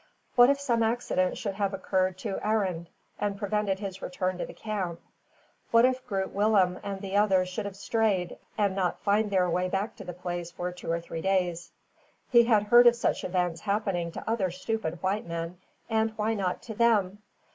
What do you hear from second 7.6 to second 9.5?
have strayed, and not find their